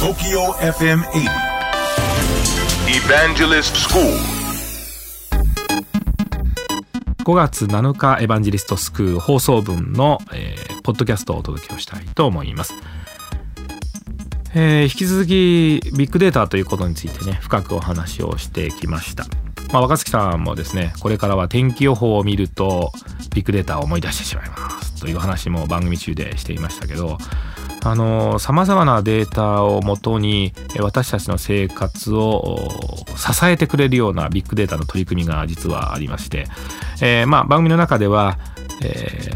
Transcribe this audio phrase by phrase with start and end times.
[0.00, 1.28] TOKYO FM 80
[2.88, 4.02] Evangelist School.
[7.22, 12.72] 5月7日エヴァンジェリストスクール放送分の、えーポッドキャストをお届けをしたいと思います、
[14.54, 19.26] えー引き続きビッグデータということについてね深くお話をしてきました。
[19.70, 22.90] まあ、若月さんもですねこれからは天気予報を見ると
[23.34, 27.18] ビッグデータを思い出してしまいますという話も番組中でしていましたけど
[27.82, 32.68] あのさまざまなデータをもとに私たちの生活を
[33.16, 36.46] 支えてくれるようなビッグデータの取り組みが実はありまして、
[37.00, 38.38] えーまあ、番組の中では、
[38.82, 38.86] え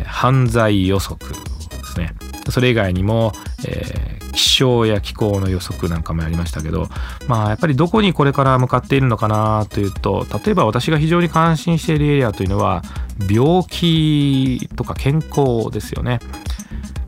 [0.00, 1.36] ー犯罪予測で
[1.84, 2.14] すね
[2.48, 3.32] それ以外にも、
[3.66, 6.88] えー気象や気候の予測なんかもやりましたけど
[7.28, 12.82] まあやっぱりどこにこれから向かっているのかなというと例えば私が非常に関心しているエリアというのは
[13.30, 16.18] 病気とか健康ですよね。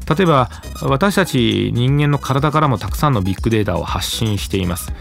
[0.09, 0.51] 例えば
[0.83, 4.93] 私たち人間の体からもたくさんのビッグデータを発信しています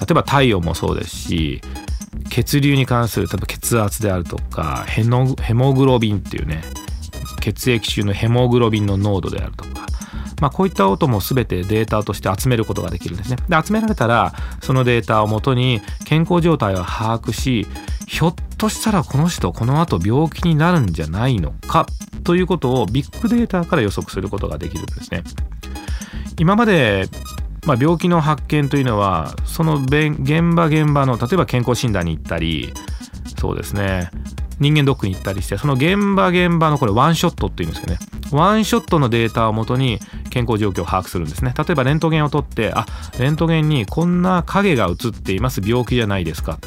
[0.00, 1.60] 例えば体温もそうですし
[2.30, 6.62] 血流に関する例えば血圧であるとかヘモグロビンっていうね
[7.40, 9.86] 血液中のヘモグロビンの濃度であるとか
[10.40, 13.36] まあ、こういった音も全てデータとして集めることができるんですね。
[13.48, 17.66] で集められたらそのデータをもとに健康状態を把握し
[18.06, 21.86] ひょっとしたらこの人この後病気になるんじゃないのか
[22.26, 25.22] ということをビッグデータから予測することができるんですね。
[26.38, 27.08] 今まで
[27.66, 32.72] まあ、病気の発見というのはそのべん現場現場の例えば健康診断に行ったり
[33.38, 34.10] そうですね。
[34.58, 37.98] 人間ドックに行ったりしてその現場現場のこれワンショットっていうんですけどね。
[38.32, 39.98] ワンショットのデータをもとに
[40.30, 41.54] 健康状況を把握するんですね。
[41.58, 42.86] 例えばレントゲンを取ってあ
[43.18, 45.60] レントゲンにこんな影が映っています。
[45.64, 46.58] 病気じゃないですか。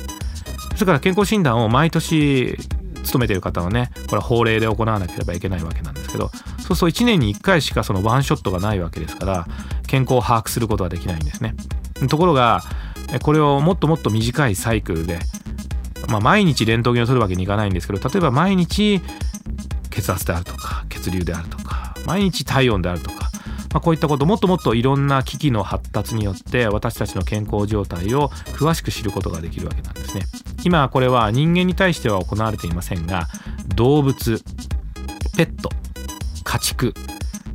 [0.75, 2.57] それから健康診断を毎年
[3.09, 6.29] 勤めてる方はねこれは法令で行わなければいけないわけなんですけど
[6.59, 9.47] そうすると1年に1回しかそのワンショットがないわけですから
[9.87, 11.55] 健康を把握することができないんですね。
[12.07, 12.61] ところが
[13.11, 15.19] えこれをもっともっと短いサイクルで、
[16.09, 19.01] まあ、毎日レントゲンを取るわけにいかないんですけど例えば毎日
[19.89, 23.31] 血圧であるとか血流であるとか毎日体温であるとか、
[23.73, 30.23] まあ、こういったこともっともっといろんな機器の発達によって私たちの健康状態を詳しく知ることができるわけなんですね。
[30.63, 33.27] 今これは人間に対しては行われていませんが
[33.75, 34.43] 動物
[35.37, 35.69] ペット
[36.43, 36.93] 家畜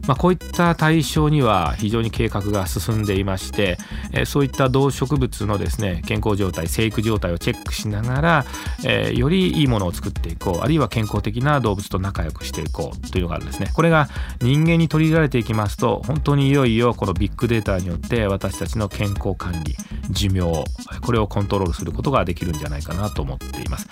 [0.06, 3.78] まあ、こういった対象には非常に計画が進んでいまして、
[4.12, 8.44] えーそういった動植物のですね健康状態生育状態をチェックしながら、
[8.84, 13.70] えーよりいいものを作っていこうあるいは健康的な動物と仲良くしていこうというのがあるんですね。
[13.74, 14.08] これが
[14.40, 19.76] 人間に取り入れられていきますと本当にいよいよこのビッグデータによって私たちの健康管理
[20.10, 20.64] 寿命
[21.02, 23.88] これをコントロールすることができるんじゃないかなと思っています、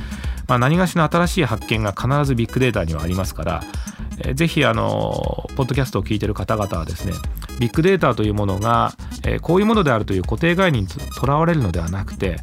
[0.48, 3.62] まあ、何がしの新しい発見が必ずビッグデータにはありますから
[4.18, 7.14] えぜひあのポッドキャストを聞いている方々はですね
[7.58, 8.92] ビッグデータというものが、
[9.24, 12.38] えこういうものであるという固定概念にとらわれるのではなくて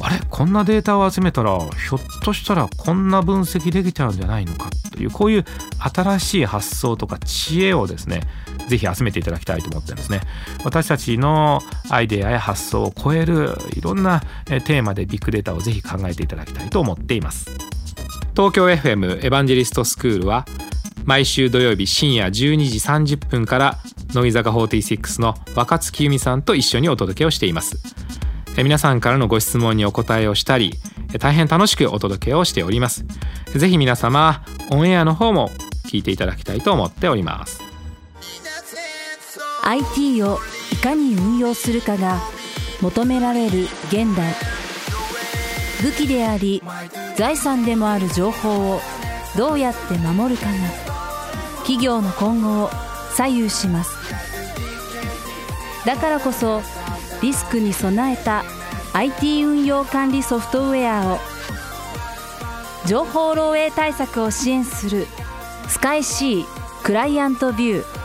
[0.00, 5.44] あれこんなデータを集めたらひょっとしたらこんな分析できちゃうんじゃないのかというこういう
[5.78, 8.22] 新しい発想とか知恵をですね
[8.68, 10.20] ぜひ集めていただきたいと思ってるんですね。
[10.64, 11.60] 私たちの
[11.90, 17.50] アイデアや発想を超えるいろんなテーマでビッグデータをぜひ考えていただきたいと思っています。
[18.36, 20.46] 東京 FM エヴァンジェリストスクールは
[21.04, 23.78] 毎週土曜日深夜12時30分から
[24.14, 27.78] 乃木坂46の若月由美さんと一緒にお届けをしています。
[28.56, 30.74] 皆さんからのご質問にお答えをしたり
[31.18, 33.04] 大変楽しくお届けをしております。
[33.54, 35.50] ぜひ皆様オンエアの方も
[35.86, 37.60] 聞いていただきたいと思っております。
[39.64, 40.38] IT を
[40.72, 42.20] いかに運用するかが
[42.80, 44.34] 求められる現代。
[45.82, 46.62] 武器であり
[47.16, 48.80] 財産でもある情報を
[49.36, 50.52] どうやって守るかが
[51.58, 52.70] 企業の今後を
[53.14, 53.96] 左右します。
[55.86, 56.62] だからこそ
[57.22, 58.44] リスクに備えた
[58.92, 61.18] IT 運用管理ソフトウェアを
[62.86, 65.06] 情報漏洩対策を支援する
[65.68, 66.44] スカイ C
[66.82, 68.00] クライアントビュー。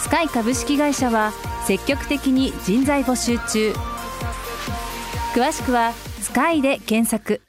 [0.00, 1.32] スカイ株式会社は
[1.66, 3.74] 積極的に人材募集中。
[5.34, 5.92] 詳しくは
[6.22, 7.42] 「スカイで検索。